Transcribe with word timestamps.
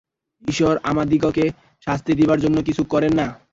ঈশ্বর 0.43 0.73
আমাদিগকে 0.83 1.45
শাস্তি 1.87 2.11
দিবার 2.19 2.39
জন্য 2.39 2.57
কিছু 2.63 2.83
করেন 2.85 3.13
না। 3.13 3.27